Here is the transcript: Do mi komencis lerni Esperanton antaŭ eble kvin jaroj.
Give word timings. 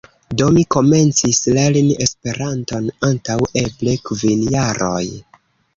Do 0.41 0.45
mi 0.53 0.61
komencis 0.75 1.41
lerni 1.57 1.93
Esperanton 2.07 2.91
antaŭ 3.11 3.39
eble 3.65 3.99
kvin 4.11 4.47
jaroj. 4.57 5.03